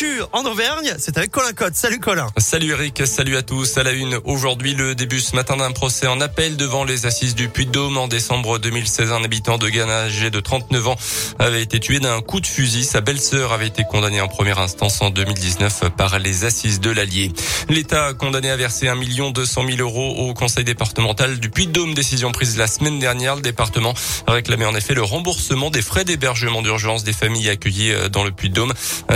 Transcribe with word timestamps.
L'actu 0.00 0.22
en 0.32 0.44
Auvergne, 0.44 0.94
c'est 0.98 1.18
avec 1.18 1.30
Colin 1.30 1.52
Cotte. 1.52 1.74
Salut 1.74 1.98
Colin. 1.98 2.28
Salut 2.38 2.70
Eric, 2.70 3.06
salut 3.06 3.36
à 3.36 3.42
tous. 3.42 3.76
À 3.76 3.82
la 3.82 3.92
une, 3.92 4.18
aujourd'hui, 4.24 4.74
le 4.74 4.94
début 4.94 5.20
ce 5.20 5.36
matin 5.36 5.56
d'un 5.56 5.72
procès 5.72 6.06
en 6.06 6.20
appel 6.20 6.56
devant 6.56 6.84
les 6.84 7.06
assises 7.06 7.34
du 7.34 7.48
Puy-de-Dôme. 7.48 7.98
En 7.98 8.08
décembre 8.08 8.58
2016, 8.58 9.12
un 9.12 9.22
habitant 9.24 9.58
de 9.58 9.68
Ghana 9.68 10.04
âgé 10.04 10.30
de 10.30 10.40
39 10.40 10.88
ans 10.88 10.96
avait 11.38 11.62
été 11.62 11.80
tué 11.80 11.98
d'un 11.98 12.20
coup 12.22 12.40
de 12.40 12.46
fusil. 12.46 12.84
Sa 12.84 13.00
belle-sœur 13.00 13.52
avait 13.52 13.66
été 13.66 13.82
condamnée 13.84 14.20
en 14.20 14.28
première 14.28 14.58
instance 14.58 15.02
en 15.02 15.10
2019 15.10 15.90
par 15.96 16.18
les 16.18 16.44
assises 16.44 16.80
de 16.80 16.90
l'Allier. 16.90 17.32
L'État 17.68 18.06
a 18.06 18.14
condamné 18.14 18.50
à 18.50 18.56
verser 18.56 18.88
1 18.88 18.96
200 19.32 19.64
000 19.66 19.80
euros 19.80 20.28
au 20.28 20.34
conseil 20.34 20.64
départemental 20.64 21.40
du 21.40 21.50
Puy-de-Dôme. 21.50 21.94
Décision 21.94 22.32
prise 22.32 22.56
la 22.56 22.68
semaine 22.68 23.00
dernière. 23.00 23.36
Le 23.36 23.42
département 23.42 23.92
réclamait 24.26 24.66
en 24.66 24.74
effet 24.74 24.94
le 24.94 25.02
remboursement 25.02 25.68
des 25.68 25.82
frais 25.82 26.04
d'hébergement 26.04 26.62
d'urgence 26.62 27.04
des 27.04 27.12
familles 27.12 27.50
accueillies 27.50 27.92
dans 28.10 28.24
le 28.24 28.30
Puy-de-Dôme. 28.30 28.72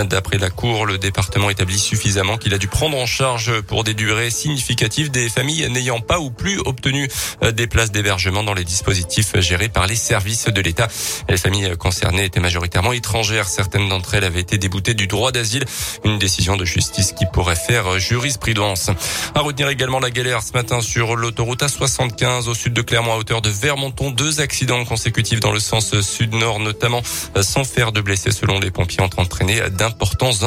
D'après 0.09 0.37
la 0.37 0.49
Cour, 0.49 0.74
le 0.83 0.97
département 0.97 1.49
établit 1.49 1.79
suffisamment 1.79 2.37
qu'il 2.37 2.53
a 2.53 2.57
dû 2.57 2.67
prendre 2.67 2.97
en 2.97 3.05
charge 3.05 3.61
pour 3.61 3.85
des 3.85 3.93
durées 3.93 4.29
significatives 4.29 5.11
des 5.11 5.29
familles 5.29 5.69
n'ayant 5.69 6.01
pas 6.01 6.19
ou 6.19 6.31
plus 6.31 6.59
obtenu 6.65 7.07
euh, 7.43 7.51
des 7.51 7.67
places 7.67 7.91
d'hébergement 7.91 8.43
dans 8.43 8.53
les 8.53 8.63
dispositifs 8.65 9.39
gérés 9.39 9.69
par 9.69 9.87
les 9.87 9.95
services 9.95 10.45
de 10.45 10.61
l'État. 10.61 10.87
Les 11.29 11.37
familles 11.37 11.77
concernées 11.77 12.25
étaient 12.25 12.39
majoritairement 12.39 12.91
étrangères. 12.91 13.47
Certaines 13.47 13.87
d'entre 13.87 14.15
elles 14.15 14.23
avaient 14.23 14.41
été 14.41 14.57
déboutées 14.57 14.93
du 14.93 15.07
droit 15.07 15.31
d'asile. 15.31 15.63
Une 16.03 16.19
décision 16.19 16.57
de 16.57 16.65
justice 16.65 17.13
qui 17.13 17.25
pourrait 17.31 17.55
faire 17.55 17.99
jurisprudence. 17.99 18.89
À 19.33 19.39
retenir 19.39 19.69
également 19.69 19.99
la 19.99 20.09
galère 20.09 20.41
ce 20.41 20.53
matin 20.53 20.81
sur 20.81 21.15
l'autoroute 21.15 21.61
A75 21.61 22.49
au 22.49 22.53
sud 22.53 22.73
de 22.73 22.81
Clermont 22.81 23.13
à 23.13 23.17
hauteur 23.17 23.41
de 23.41 23.49
Vermonton. 23.49 24.13
Deux 24.13 24.41
accidents 24.41 24.83
consécutifs 24.83 25.39
dans 25.39 25.51
le 25.51 25.59
sens 25.59 26.01
sud-nord 26.01 26.59
notamment 26.59 27.01
sans 27.41 27.63
faire 27.63 27.91
de 27.91 28.01
blessés 28.01 28.31
selon 28.31 28.59
les 28.59 28.71
pompiers 28.71 29.01
ont 29.01 29.09
entraîné 29.17 29.61
d'importants 29.69 30.43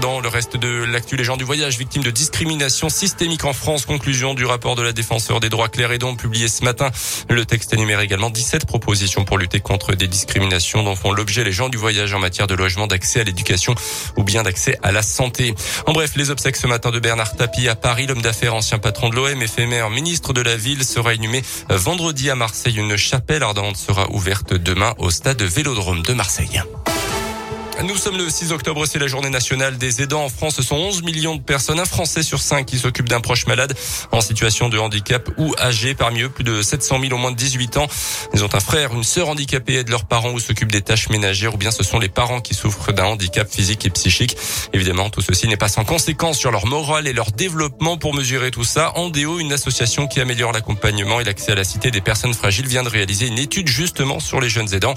Dans 0.00 0.20
le 0.20 0.28
reste 0.28 0.56
de 0.56 0.84
l'actu, 0.84 1.16
les 1.16 1.24
gens 1.24 1.36
du 1.36 1.44
voyage 1.44 1.76
victimes 1.76 2.02
de 2.02 2.10
discrimination 2.10 2.88
systémique 2.88 3.44
en 3.44 3.52
France. 3.52 3.84
Conclusion 3.84 4.34
du 4.34 4.44
rapport 4.44 4.76
de 4.76 4.82
la 4.82 4.92
défenseur 4.92 5.40
des 5.40 5.48
droits 5.48 5.68
Claire 5.68 5.90
Edon 5.92 6.14
publié 6.14 6.48
ce 6.48 6.64
matin. 6.64 6.90
Le 7.28 7.44
texte 7.44 7.74
énumère 7.74 8.00
également 8.00 8.30
17 8.30 8.66
propositions 8.66 9.24
pour 9.24 9.36
lutter 9.36 9.60
contre 9.60 9.94
des 9.94 10.06
discriminations 10.06 10.84
dont 10.84 10.94
font 10.94 11.12
l'objet 11.12 11.42
les 11.42 11.52
gens 11.52 11.68
du 11.68 11.76
voyage 11.76 12.14
en 12.14 12.20
matière 12.20 12.46
de 12.46 12.54
logement, 12.54 12.86
d'accès 12.86 13.20
à 13.20 13.24
l'éducation 13.24 13.74
ou 14.16 14.22
bien 14.22 14.42
d'accès 14.42 14.78
à 14.82 14.92
la 14.92 15.02
santé. 15.02 15.54
En 15.86 15.92
bref, 15.92 16.12
les 16.16 16.30
obsèques 16.30 16.56
ce 16.56 16.66
matin 16.66 16.92
de 16.92 17.00
Bernard 17.00 17.34
Tapie 17.34 17.68
à 17.68 17.74
Paris, 17.74 18.06
l'homme 18.06 18.22
d'affaires 18.22 18.54
ancien 18.54 18.78
patron 18.78 19.08
de 19.08 19.16
l'OM, 19.16 19.42
éphémère 19.42 19.90
ministre 19.90 20.32
de 20.32 20.40
la 20.40 20.56
ville, 20.56 20.84
sera 20.84 21.14
inhumé 21.14 21.42
vendredi 21.68 22.30
à 22.30 22.36
Marseille. 22.36 22.78
Une 22.78 22.96
chapelle 22.96 23.42
ardente 23.42 23.76
sera 23.76 24.08
ouverte 24.10 24.54
demain 24.54 24.94
au 24.98 25.10
stade 25.10 25.42
Vélodrome 25.42 26.02
de 26.02 26.14
Marseille. 26.14 26.62
Nous 27.82 27.96
sommes 27.96 28.18
le 28.18 28.28
6 28.28 28.52
octobre, 28.52 28.84
c'est 28.84 28.98
la 28.98 29.06
journée 29.06 29.30
nationale 29.30 29.78
des 29.78 30.02
aidants. 30.02 30.24
En 30.24 30.28
France, 30.28 30.56
ce 30.56 30.62
sont 30.62 30.76
11 30.76 31.02
millions 31.02 31.36
de 31.36 31.40
personnes, 31.40 31.80
un 31.80 31.86
Français 31.86 32.22
sur 32.22 32.38
cinq 32.38 32.66
qui 32.66 32.78
s'occupent 32.78 33.08
d'un 33.08 33.22
proche 33.22 33.46
malade 33.46 33.72
en 34.12 34.20
situation 34.20 34.68
de 34.68 34.78
handicap 34.78 35.30
ou 35.38 35.54
âgé. 35.58 35.94
Parmi 35.94 36.20
eux, 36.20 36.28
plus 36.28 36.44
de 36.44 36.60
700 36.60 37.00
000 37.00 37.14
au 37.14 37.16
moins 37.16 37.30
de 37.30 37.36
18 37.36 37.78
ans. 37.78 37.86
Ils 38.34 38.44
ont 38.44 38.54
un 38.54 38.60
frère, 38.60 38.92
une 38.92 39.02
sœur 39.02 39.30
handicapée, 39.30 39.76
aident 39.76 39.88
leurs 39.88 40.04
parents 40.04 40.30
ou 40.32 40.40
s'occupent 40.40 40.70
des 40.70 40.82
tâches 40.82 41.08
ménagères 41.08 41.54
ou 41.54 41.56
bien 41.56 41.70
ce 41.70 41.82
sont 41.82 41.98
les 41.98 42.10
parents 42.10 42.42
qui 42.42 42.52
souffrent 42.52 42.92
d'un 42.92 43.04
handicap 43.04 43.50
physique 43.50 43.86
et 43.86 43.90
psychique. 43.90 44.36
Évidemment, 44.74 45.08
tout 45.08 45.22
ceci 45.22 45.48
n'est 45.48 45.56
pas 45.56 45.68
sans 45.68 45.84
conséquence 45.84 46.38
sur 46.38 46.50
leur 46.50 46.66
morale 46.66 47.08
et 47.08 47.14
leur 47.14 47.32
développement. 47.32 47.96
Pour 47.96 48.14
mesurer 48.14 48.50
tout 48.50 48.64
ça, 48.64 48.92
Andéo, 48.96 49.38
une 49.38 49.54
association 49.54 50.06
qui 50.06 50.20
améliore 50.20 50.52
l'accompagnement 50.52 51.18
et 51.20 51.24
l'accès 51.24 51.52
à 51.52 51.54
la 51.54 51.64
cité 51.64 51.90
des 51.90 52.02
personnes 52.02 52.34
fragiles, 52.34 52.66
vient 52.66 52.82
de 52.82 52.90
réaliser 52.90 53.26
une 53.26 53.38
étude 53.38 53.68
justement 53.68 54.20
sur 54.20 54.38
les 54.38 54.50
jeunes 54.50 54.74
aidants. 54.74 54.94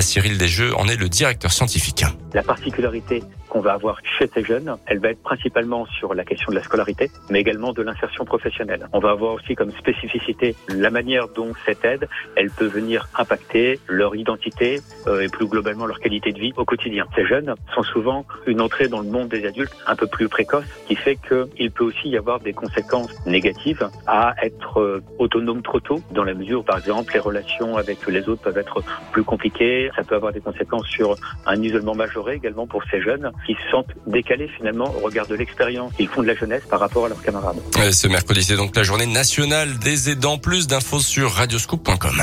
Cyril 0.00 0.36
Desjeux 0.36 0.76
en 0.76 0.86
est 0.86 0.96
le 0.96 1.08
directeur 1.08 1.52
scientifique. 1.52 2.04
La 2.36 2.42
particularité 2.42 3.24
qu'on 3.56 3.62
va 3.62 3.72
avoir 3.72 3.98
chez 4.18 4.28
ces 4.34 4.44
jeunes, 4.44 4.76
elle 4.84 4.98
va 4.98 5.08
être 5.08 5.22
principalement 5.22 5.86
sur 5.86 6.12
la 6.12 6.26
question 6.26 6.50
de 6.50 6.56
la 6.56 6.62
scolarité, 6.62 7.10
mais 7.30 7.40
également 7.40 7.72
de 7.72 7.80
l'insertion 7.80 8.26
professionnelle. 8.26 8.86
On 8.92 8.98
va 8.98 9.12
avoir 9.12 9.32
aussi 9.32 9.54
comme 9.54 9.70
spécificité 9.70 10.54
la 10.68 10.90
manière 10.90 11.28
dont 11.28 11.52
cette 11.64 11.82
aide, 11.82 12.06
elle 12.36 12.50
peut 12.50 12.66
venir 12.66 13.08
impacter 13.16 13.80
leur 13.86 14.14
identité 14.14 14.82
euh, 15.06 15.20
et 15.22 15.28
plus 15.28 15.46
globalement 15.46 15.86
leur 15.86 16.00
qualité 16.00 16.32
de 16.32 16.38
vie 16.38 16.52
au 16.58 16.66
quotidien. 16.66 17.06
Ces 17.14 17.24
jeunes 17.24 17.54
sont 17.74 17.82
souvent 17.82 18.26
une 18.46 18.60
entrée 18.60 18.88
dans 18.88 19.00
le 19.00 19.08
monde 19.08 19.28
des 19.28 19.46
adultes 19.46 19.74
un 19.86 19.96
peu 19.96 20.06
plus 20.06 20.28
précoce, 20.28 20.66
qui 20.86 20.94
fait 20.94 21.16
qu'il 21.16 21.70
peut 21.70 21.84
aussi 21.84 22.10
y 22.10 22.18
avoir 22.18 22.40
des 22.40 22.52
conséquences 22.52 23.14
négatives 23.24 23.88
à 24.06 24.34
être 24.42 24.80
euh, 24.82 25.02
autonome 25.18 25.62
trop 25.62 25.80
tôt, 25.80 26.02
dans 26.10 26.24
la 26.24 26.34
mesure 26.34 26.62
par 26.62 26.76
exemple, 26.76 27.14
les 27.14 27.20
relations 27.20 27.78
avec 27.78 28.06
les 28.06 28.28
autres 28.28 28.42
peuvent 28.42 28.58
être 28.58 28.82
plus 29.12 29.24
compliquées. 29.24 29.88
Ça 29.96 30.02
peut 30.02 30.14
avoir 30.14 30.34
des 30.34 30.42
conséquences 30.42 30.86
sur 30.88 31.16
un 31.46 31.62
isolement 31.62 31.94
majoré 31.94 32.34
également 32.34 32.66
pour 32.66 32.84
ces 32.90 33.00
jeunes 33.00 33.32
qui 33.46 33.54
se 33.54 33.70
sentent 33.70 33.92
décalés 34.06 34.48
finalement 34.48 34.92
au 34.96 35.06
regard 35.06 35.26
de 35.26 35.34
l'expérience 35.34 35.92
qu'ils 35.94 36.08
font 36.08 36.22
de 36.22 36.26
la 36.26 36.34
jeunesse 36.34 36.64
par 36.68 36.80
rapport 36.80 37.06
à 37.06 37.08
leurs 37.08 37.22
camarades. 37.22 37.56
ce 37.92 38.08
mercredi, 38.08 38.42
c'est 38.42 38.56
donc 38.56 38.74
la 38.74 38.82
journée 38.82 39.06
nationale 39.06 39.78
des 39.78 40.10
aidants. 40.10 40.38
Plus 40.38 40.66
d'infos 40.66 41.00
sur 41.00 41.32
radioscoop.com. 41.32 42.22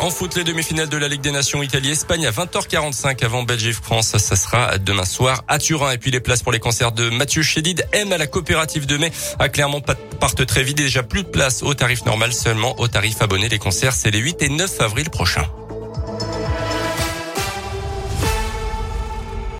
En 0.00 0.10
foot, 0.10 0.36
les 0.36 0.44
demi-finales 0.44 0.88
de 0.88 0.96
la 0.96 1.08
Ligue 1.08 1.20
des 1.20 1.30
Nations 1.30 1.62
Italie-Espagne 1.62 2.26
à 2.26 2.30
20h45 2.30 3.24
avant 3.24 3.42
Belgique-France. 3.42 4.18
Ça 4.18 4.36
sera 4.36 4.78
demain 4.78 5.04
soir 5.04 5.44
à 5.48 5.58
Turin. 5.58 5.92
Et 5.92 5.98
puis 5.98 6.10
les 6.10 6.20
places 6.20 6.42
pour 6.42 6.52
les 6.52 6.58
concerts 6.58 6.92
de 6.92 7.08
Mathieu 7.10 7.42
Chédid, 7.42 7.86
M 7.92 8.12
à 8.12 8.18
la 8.18 8.26
coopérative 8.26 8.86
de 8.86 8.96
mai 8.96 9.12
à 9.38 9.48
Clermont 9.48 9.82
partent 10.20 10.46
très 10.46 10.62
vite. 10.62 10.76
Déjà 10.76 11.02
plus 11.02 11.22
de 11.22 11.28
place 11.28 11.62
au 11.62 11.74
tarif 11.74 12.04
normal, 12.04 12.32
seulement 12.32 12.78
au 12.80 12.88
tarif 12.88 13.22
abonné. 13.22 13.48
Les 13.48 13.58
concerts, 13.58 13.94
c'est 13.94 14.10
les 14.10 14.18
8 14.18 14.42
et 14.42 14.48
9 14.48 14.80
avril 14.80 15.10
prochains. 15.10 15.46